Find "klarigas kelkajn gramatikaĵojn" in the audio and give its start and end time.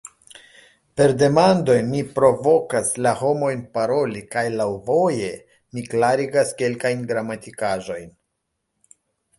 5.93-8.11